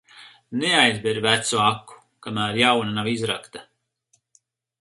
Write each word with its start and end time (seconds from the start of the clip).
Neaizber 0.61 1.19
vecu 1.25 1.61
aku, 1.67 1.99
kamēr 2.29 2.57
jauna 2.63 2.97
nav 2.99 3.11
izrakta. 3.15 3.67